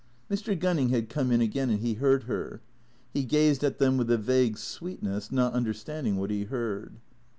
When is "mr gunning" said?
0.31-0.89